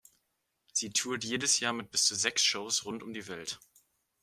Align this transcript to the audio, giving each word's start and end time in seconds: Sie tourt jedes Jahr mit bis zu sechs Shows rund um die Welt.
Sie 0.73 0.89
tourt 0.89 1.23
jedes 1.23 1.59
Jahr 1.59 1.73
mit 1.73 1.91
bis 1.91 2.05
zu 2.05 2.15
sechs 2.15 2.41
Shows 2.43 2.85
rund 2.85 3.03
um 3.03 3.13
die 3.13 3.27
Welt. 3.27 3.59